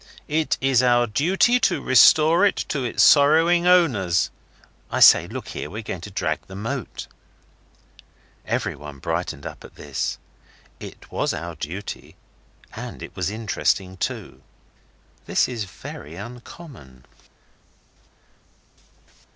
It's 0.27 0.81
our 0.81 1.05
duty 1.05 1.59
to 1.59 1.79
restore 1.79 2.43
it 2.43 2.55
to 2.69 2.83
its 2.83 3.03
sorrowing 3.03 3.67
owners. 3.67 4.31
I 4.89 4.99
say, 4.99 5.27
look 5.27 5.49
here 5.49 5.69
we're 5.69 5.83
going 5.83 6.01
to 6.01 6.09
drag 6.09 6.41
the 6.47 6.55
moat.' 6.55 7.05
Everyone 8.43 8.97
brightened 8.97 9.45
up 9.45 9.63
at 9.63 9.75
this. 9.75 10.17
It 10.79 11.11
was 11.11 11.35
our 11.35 11.53
duty 11.55 12.15
and 12.75 13.03
it 13.03 13.15
was 13.15 13.29
interesting 13.29 13.95
too. 13.95 14.41
This 15.27 15.47
is 15.47 15.65
very 15.65 16.15
uncommon. 16.15 17.05